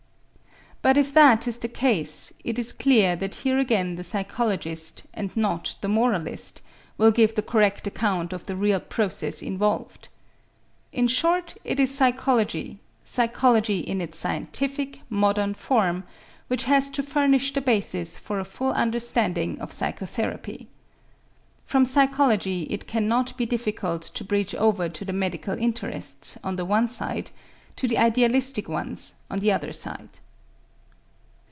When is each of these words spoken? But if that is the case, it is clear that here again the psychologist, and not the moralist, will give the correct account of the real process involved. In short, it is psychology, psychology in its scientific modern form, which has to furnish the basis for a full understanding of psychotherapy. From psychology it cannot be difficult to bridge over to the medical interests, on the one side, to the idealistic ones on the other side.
But 0.83 0.97
if 0.97 1.13
that 1.13 1.47
is 1.47 1.59
the 1.59 1.67
case, 1.67 2.33
it 2.43 2.57
is 2.57 2.73
clear 2.73 3.15
that 3.17 3.35
here 3.35 3.59
again 3.59 3.97
the 3.97 4.03
psychologist, 4.03 5.03
and 5.13 5.29
not 5.37 5.75
the 5.81 5.87
moralist, 5.87 6.63
will 6.97 7.11
give 7.11 7.35
the 7.35 7.43
correct 7.43 7.85
account 7.85 8.33
of 8.33 8.47
the 8.47 8.55
real 8.55 8.79
process 8.79 9.43
involved. 9.43 10.09
In 10.91 11.07
short, 11.07 11.53
it 11.63 11.79
is 11.79 11.93
psychology, 11.93 12.79
psychology 13.03 13.77
in 13.81 14.01
its 14.01 14.17
scientific 14.17 15.01
modern 15.07 15.53
form, 15.53 16.03
which 16.47 16.63
has 16.63 16.89
to 16.97 17.03
furnish 17.03 17.53
the 17.53 17.61
basis 17.61 18.17
for 18.17 18.39
a 18.39 18.43
full 18.43 18.71
understanding 18.71 19.59
of 19.61 19.71
psychotherapy. 19.71 20.67
From 21.63 21.85
psychology 21.85 22.63
it 22.71 22.87
cannot 22.87 23.37
be 23.37 23.45
difficult 23.45 24.01
to 24.01 24.23
bridge 24.23 24.55
over 24.55 24.89
to 24.89 25.05
the 25.05 25.13
medical 25.13 25.55
interests, 25.55 26.39
on 26.43 26.55
the 26.55 26.65
one 26.65 26.87
side, 26.87 27.29
to 27.75 27.87
the 27.87 27.99
idealistic 27.99 28.67
ones 28.67 29.13
on 29.29 29.37
the 29.41 29.51
other 29.51 29.73
side. 29.73 30.17